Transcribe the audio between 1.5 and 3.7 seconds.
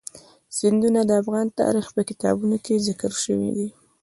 تاریخ په کتابونو کې ذکر شوی دي.